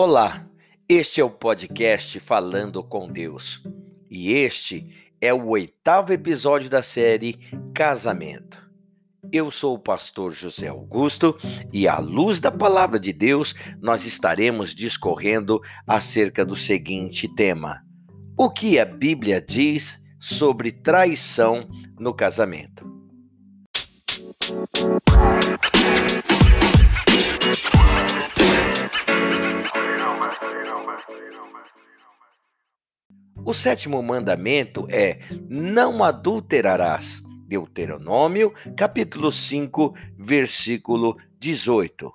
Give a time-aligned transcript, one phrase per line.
[0.00, 0.46] Olá,
[0.88, 3.60] este é o podcast Falando com Deus
[4.08, 4.88] e este
[5.20, 7.32] é o oitavo episódio da série
[7.74, 8.70] Casamento.
[9.32, 11.36] Eu sou o pastor José Augusto
[11.72, 17.82] e, à luz da palavra de Deus, nós estaremos discorrendo acerca do seguinte tema:
[18.36, 21.68] O que a Bíblia diz sobre traição
[21.98, 22.86] no casamento?
[33.44, 37.22] O sétimo mandamento é: não adulterarás.
[37.46, 42.12] Deuteronômio, capítulo 5, versículo 18.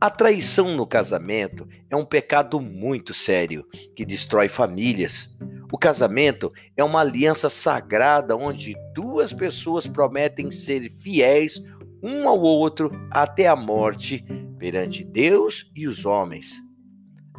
[0.00, 5.36] A traição no casamento é um pecado muito sério que destrói famílias.
[5.70, 11.62] O casamento é uma aliança sagrada onde duas pessoas prometem ser fiéis
[12.02, 14.24] um ao outro até a morte
[14.58, 16.69] perante Deus e os homens.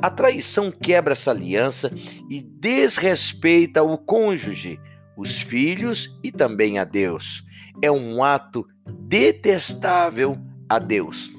[0.02, 1.91] A traição quebra essa aliança
[2.27, 4.80] e desrespeita o cônjuge,
[5.16, 7.43] os filhos e também a Deus.
[7.83, 8.67] É um ato
[9.08, 10.35] detestável
[10.67, 11.30] a Deus.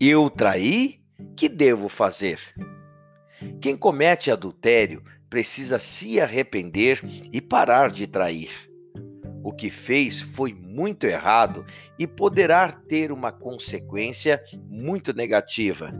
[0.00, 1.00] Eu traí?
[1.36, 2.40] Que devo fazer?
[3.60, 5.00] Quem comete adultério
[5.32, 7.00] precisa se arrepender
[7.32, 8.50] e parar de trair.
[9.42, 11.64] O que fez foi muito errado
[11.98, 15.90] e poderá ter uma consequência muito negativa.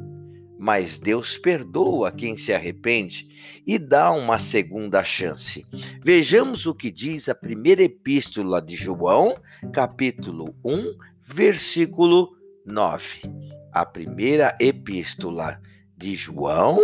[0.58, 5.64] Mas Deus perdoa quem se arrepende e dá uma segunda chance.
[6.05, 9.34] Vejamos o que diz a primeira epístola de João,
[9.72, 13.22] capítulo 1, versículo 9.
[13.72, 15.58] A primeira epístola
[15.97, 16.78] de João,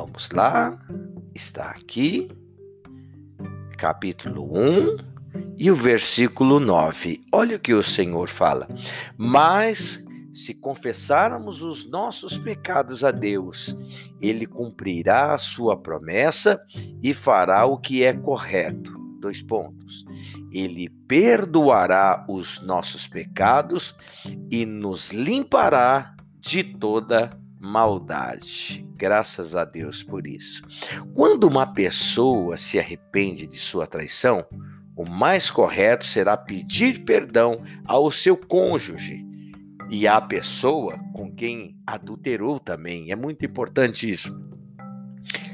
[0.00, 0.78] Vamos lá,
[1.34, 2.30] está aqui,
[3.76, 4.96] capítulo 1
[5.58, 7.20] e o versículo 9.
[7.30, 8.66] Olha o que o Senhor fala.
[9.14, 10.02] Mas
[10.32, 13.76] se confessarmos os nossos pecados a Deus,
[14.22, 16.58] Ele cumprirá a sua promessa
[17.02, 18.98] e fará o que é correto.
[19.20, 20.06] Dois pontos.
[20.50, 23.94] Ele perdoará os nossos pecados
[24.50, 28.88] e nos limpará de toda maldade.
[28.96, 30.62] Graças a Deus por isso.
[31.12, 34.46] Quando uma pessoa se arrepende de sua traição,
[34.96, 39.26] o mais correto será pedir perdão ao seu cônjuge
[39.90, 43.12] e à pessoa com quem adulterou também.
[43.12, 44.34] É muito importante isso.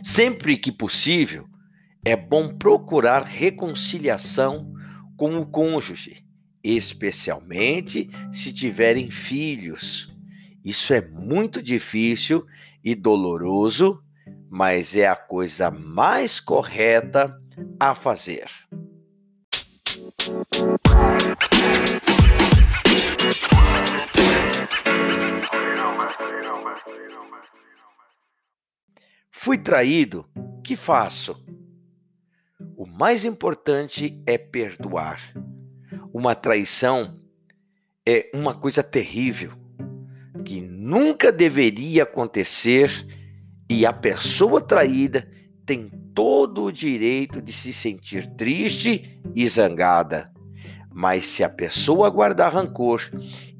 [0.05, 1.49] Sempre que possível,
[2.05, 4.73] é bom procurar reconciliação
[5.17, 6.25] com o cônjuge,
[6.62, 10.16] especialmente se tiverem filhos
[10.66, 12.44] isso é muito difícil
[12.82, 14.03] e doloroso,
[14.50, 17.41] mas é a coisa mais correta
[17.78, 18.50] a fazer.
[29.31, 30.28] Fui traído,
[30.65, 31.47] que faço?
[32.76, 35.21] O mais importante é perdoar.
[36.12, 37.21] Uma traição
[38.05, 39.66] é uma coisa terrível
[40.47, 43.05] que nunca deveria acontecer
[43.69, 45.29] e a pessoa traída
[45.67, 50.33] tem todo o direito de se sentir triste e zangada.
[50.95, 53.03] Mas se a pessoa guardar rancor,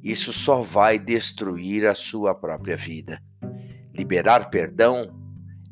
[0.01, 3.21] isso só vai destruir a sua própria vida.
[3.93, 5.13] Liberar perdão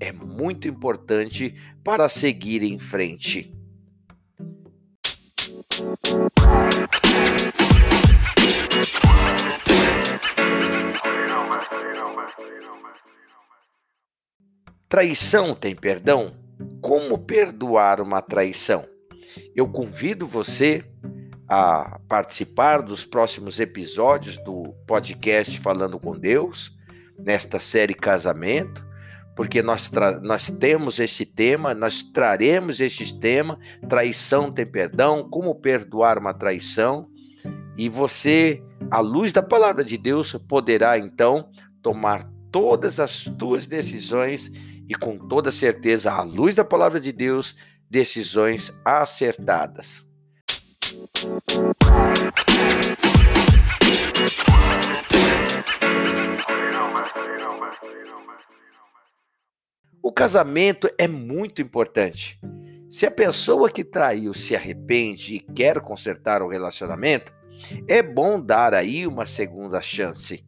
[0.01, 1.55] é muito importante
[1.85, 3.55] para seguir em frente.
[14.94, 16.31] Traição tem perdão?
[16.81, 18.84] Como perdoar uma traição?
[19.53, 20.84] Eu convido você
[21.49, 26.79] a participar dos próximos episódios do podcast Falando com Deus,
[27.19, 28.87] nesta série Casamento,
[29.35, 29.91] porque nós,
[30.23, 33.58] nós temos este tema, nós traremos este tema:
[33.88, 37.08] traição tem perdão, como perdoar uma traição,
[37.76, 38.62] e você,
[38.93, 41.50] à luz da palavra de Deus, poderá então
[41.82, 44.49] tomar todas as tuas decisões
[44.89, 47.57] e com toda certeza, à luz da palavra de Deus,
[47.91, 50.07] decisões acertadas.
[60.03, 62.39] O casamento é muito importante.
[62.91, 67.33] Se a pessoa que traiu se arrepende e quer consertar o relacionamento,
[67.89, 70.45] é bom dar aí uma segunda chance.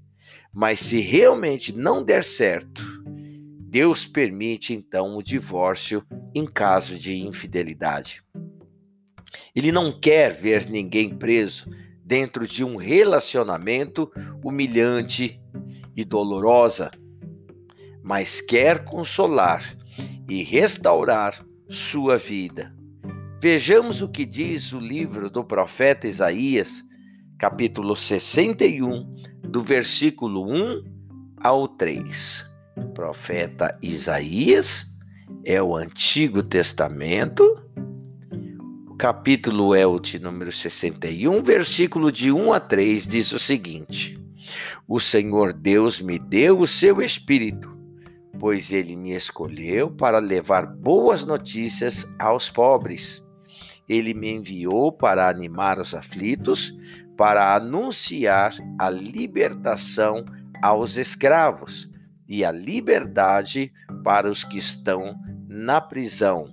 [0.52, 2.84] Mas se realmente não der certo,
[3.76, 6.02] Deus permite então o divórcio
[6.34, 8.22] em caso de infidelidade.
[9.54, 11.68] Ele não quer ver ninguém preso
[12.02, 14.10] dentro de um relacionamento
[14.42, 15.38] humilhante
[15.94, 16.90] e dolorosa,
[18.02, 19.76] mas quer consolar
[20.26, 22.74] e restaurar sua vida.
[23.42, 26.82] Vejamos o que diz o livro do profeta Isaías,
[27.38, 29.04] capítulo 61,
[29.42, 30.82] do versículo 1
[31.42, 32.55] ao 3.
[32.94, 34.86] Profeta Isaías
[35.44, 37.62] é o Antigo Testamento.
[38.88, 44.18] O capítulo é o de número 61, versículo de 1 a 3 diz o seguinte:
[44.86, 47.76] O Senhor Deus me deu o seu espírito
[48.38, 53.24] pois ele me escolheu para levar boas notícias aos pobres.
[53.88, 56.76] Ele me enviou para animar os aflitos,
[57.16, 60.24] para anunciar a libertação
[60.62, 61.90] aos escravos
[62.28, 65.18] e a liberdade para os que estão
[65.48, 66.52] na prisão.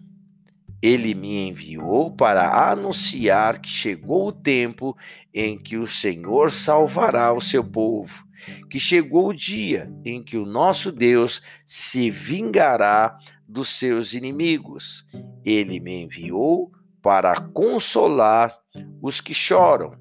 [0.81, 4.97] Ele me enviou para anunciar que chegou o tempo
[5.33, 8.23] em que o Senhor salvará o seu povo
[8.69, 13.17] que chegou o dia em que o nosso Deus se vingará
[13.47, 15.05] dos seus inimigos.
[15.43, 16.71] Ele me enviou
[17.01, 18.55] para consolar
[19.01, 19.97] os que choram,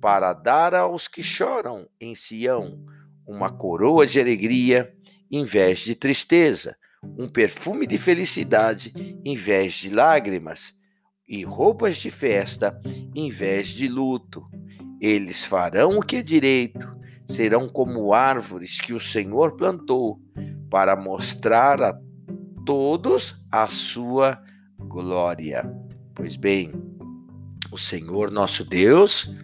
[0.00, 2.84] para dar aos que choram em Sião
[3.26, 4.92] uma coroa de alegria
[5.30, 6.76] em vez de tristeza,
[7.18, 8.92] um perfume de felicidade
[9.24, 10.74] em vez de lágrimas,
[11.26, 12.78] e roupas de festa
[13.14, 14.44] em vez de luto.
[15.00, 16.92] Eles farão o que é direito
[17.32, 20.20] serão como árvores que o Senhor plantou
[20.70, 21.98] para mostrar a
[22.64, 24.40] todos a sua
[24.78, 25.64] glória.
[26.14, 26.72] Pois bem,
[27.70, 29.34] o Senhor nosso Deus,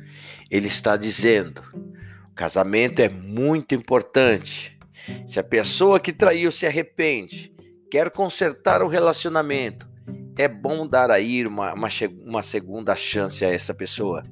[0.51, 1.63] ele está dizendo:
[2.39, 4.79] casamento é muito importante.
[5.27, 7.53] Se a pessoa que traiu se arrepende,
[7.91, 9.89] quer consertar o relacionamento,
[10.37, 11.89] é bom dar aí uma, uma,
[12.25, 14.23] uma segunda chance a essa pessoa.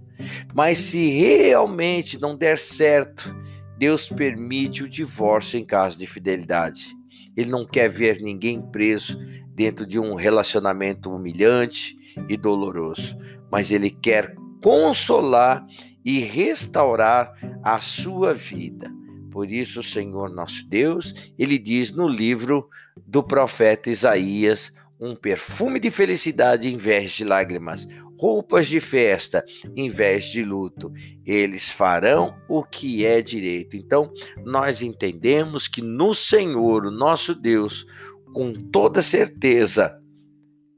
[0.54, 3.34] Mas se realmente não der certo,
[3.76, 6.94] Deus permite o divórcio em caso de fidelidade.
[7.36, 9.18] Ele não quer ver ninguém preso
[9.52, 11.96] dentro de um relacionamento humilhante
[12.28, 13.18] e doloroso,
[13.50, 14.32] mas ele quer
[14.62, 15.66] consolar
[16.06, 18.88] e restaurar a sua vida.
[19.32, 22.70] Por isso, o Senhor nosso Deus, ele diz no livro
[23.04, 27.88] do profeta Isaías, um perfume de felicidade em vez de lágrimas,
[28.18, 29.44] roupas de festa
[29.74, 30.92] em vez de luto.
[31.24, 33.76] Eles farão o que é direito.
[33.76, 34.10] Então,
[34.44, 37.84] nós entendemos que no Senhor, o nosso Deus,
[38.32, 40.00] com toda certeza,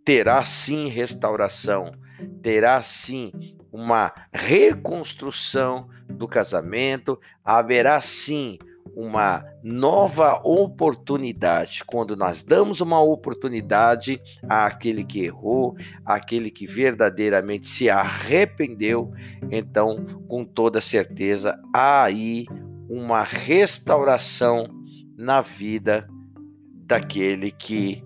[0.05, 1.93] terá sim restauração,
[2.43, 3.31] terá sim
[3.73, 8.59] uma reconstrução do casamento, haverá sim
[8.97, 11.85] uma nova oportunidade.
[11.87, 19.13] Quando nós damos uma oportunidade àquele que errou, àquele que verdadeiramente se arrependeu,
[19.51, 22.47] então, com toda certeza, há aí
[22.89, 24.67] uma restauração
[25.17, 26.09] na vida
[26.73, 28.03] daquele que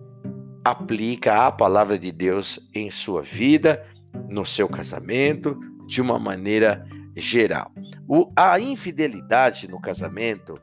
[0.64, 3.84] aplica a palavra de Deus em sua vida,
[4.32, 6.84] no seu casamento, de uma maneira
[7.14, 7.70] geral.
[8.08, 10.54] O, a infidelidade no casamento,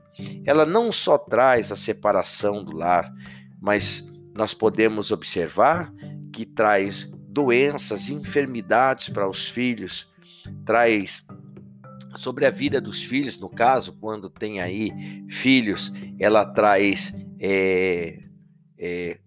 [0.45, 3.13] ela não só traz a separação do lar,
[3.61, 5.93] mas nós podemos observar
[6.33, 10.11] que traz doenças, enfermidades para os filhos,
[10.65, 11.23] traz
[12.15, 14.91] sobre a vida dos filhos, no caso, quando tem aí
[15.29, 18.19] filhos, ela traz é,
[18.77, 19.19] é,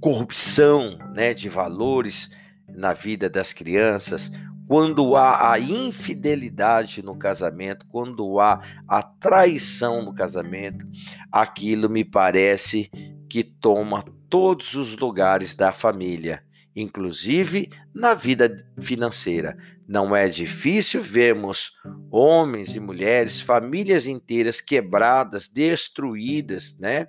[0.00, 2.30] corrupção né, de valores
[2.76, 4.30] na vida das crianças,
[4.66, 10.84] quando há a infidelidade no casamento, quando há a traição no casamento,
[11.30, 12.90] aquilo me parece
[13.30, 16.42] que toma todos os lugares da família,
[16.74, 19.56] inclusive na vida financeira.
[19.88, 21.72] Não é difícil vermos
[22.10, 27.06] homens e mulheres, famílias inteiras quebradas, destruídas, né?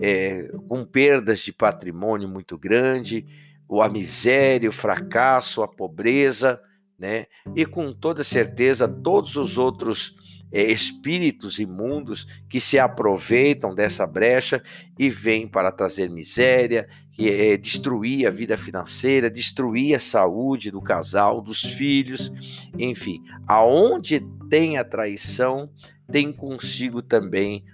[0.00, 3.26] É, com perdas de patrimônio muito grande,
[3.70, 6.60] a miséria, o fracasso, a pobreza
[6.98, 7.26] né?
[7.54, 10.16] E com toda certeza, todos os outros
[10.50, 14.62] é, espíritos imundos que se aproveitam dessa brecha
[14.98, 20.80] e vêm para trazer miséria, que é, destruir a vida financeira, destruir a saúde do
[20.80, 22.32] casal, dos filhos,
[22.78, 25.68] enfim, aonde tem a traição,
[26.10, 27.64] tem consigo também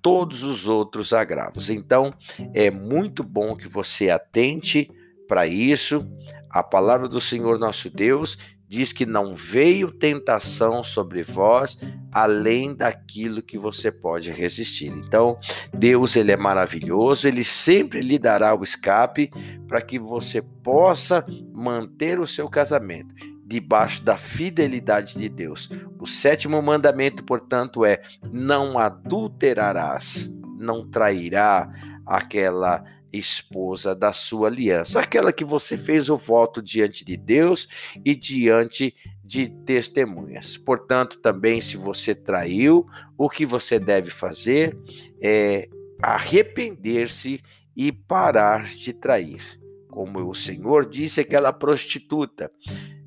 [0.00, 1.70] todos os outros agravos.
[1.70, 2.12] Então,
[2.52, 4.90] é muito bom que você atente
[5.26, 6.06] para isso.
[6.50, 8.36] A palavra do Senhor nosso Deus
[8.68, 11.78] diz que não veio tentação sobre vós
[12.10, 14.86] além daquilo que você pode resistir.
[14.86, 15.38] Então,
[15.74, 19.30] Deus ele é maravilhoso, ele sempre lhe dará o escape
[19.68, 23.14] para que você possa manter o seu casamento
[23.44, 25.68] debaixo da fidelidade de Deus.
[26.00, 28.00] O sétimo mandamento, portanto, é:
[28.32, 31.70] não adulterarás, não trairá
[32.06, 37.68] aquela esposa da sua aliança, aquela que você fez o voto diante de Deus
[38.04, 40.56] e diante de testemunhas.
[40.56, 44.76] Portanto, também se você traiu, o que você deve fazer
[45.20, 45.68] é
[46.02, 47.40] arrepender-se
[47.76, 49.60] e parar de trair.
[49.88, 52.50] Como o Senhor disse àquela prostituta: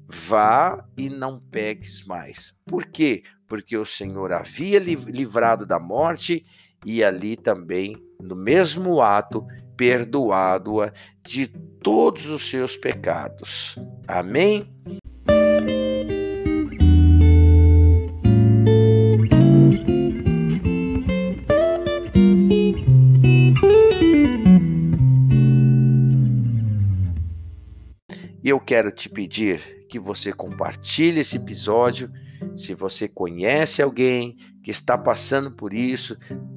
[0.07, 2.53] vá e não pegues mais.
[2.65, 3.23] Por quê?
[3.47, 6.45] Porque o Senhor havia livrado da morte
[6.85, 9.45] e ali também, no mesmo ato,
[9.75, 10.91] perdoado-a
[11.27, 13.75] de todos os seus pecados.
[14.07, 14.73] Amém?
[28.45, 32.11] E eu quero te pedir que você compartilhe esse episódio.
[32.55, 36.15] Se você conhece alguém que está passando por isso,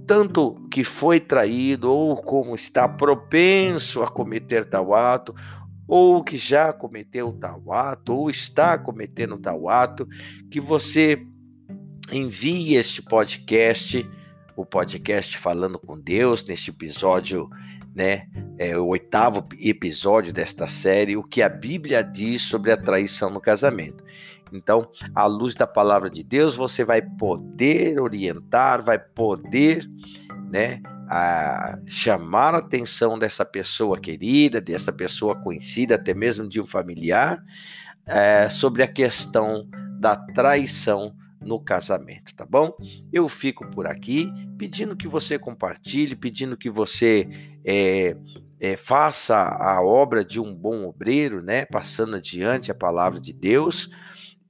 [0.08, 5.34] tanto que foi traído ou como está propenso a cometer tal ato,
[5.86, 10.08] ou que já cometeu tal ato, ou está cometendo tal ato,
[10.50, 11.22] que você
[12.10, 14.08] envie este podcast,
[14.56, 17.50] o podcast Falando com Deus, neste episódio
[17.94, 23.28] né, é, o oitavo episódio desta série, o que a Bíblia diz sobre a traição
[23.28, 24.02] no casamento.
[24.52, 29.88] Então, à luz da palavra de Deus, você vai poder orientar, vai poder,
[30.50, 36.66] né, a chamar a atenção dessa pessoa querida, dessa pessoa conhecida, até mesmo de um
[36.66, 37.42] familiar,
[38.06, 39.66] é, sobre a questão
[39.98, 42.72] da traição no casamento, tá bom?
[43.12, 47.28] Eu fico por aqui pedindo que você compartilhe, pedindo que você
[47.64, 48.16] é,
[48.60, 51.64] é, faça a obra de um bom obreiro, né?
[51.64, 53.90] Passando adiante a palavra de Deus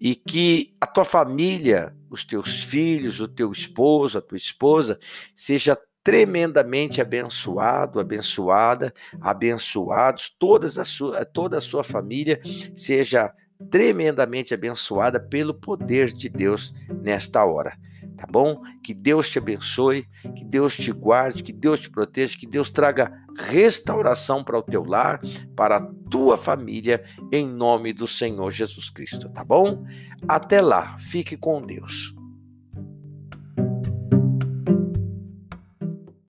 [0.00, 4.98] e que a tua família, os teus filhos, o teu esposo, a tua esposa,
[5.34, 12.40] seja tremendamente abençoado, abençoada, abençoados, todas a sua, toda a sua família
[12.74, 13.32] seja
[13.70, 17.76] tremendamente abençoada pelo poder de Deus nesta hora.
[18.18, 18.60] Tá bom?
[18.82, 20.04] Que Deus te abençoe,
[20.36, 24.84] que Deus te guarde, que Deus te proteja, que Deus traga restauração para o teu
[24.84, 25.20] lar,
[25.54, 29.86] para a tua família, em nome do Senhor Jesus Cristo, tá bom?
[30.26, 32.17] Até lá, fique com Deus.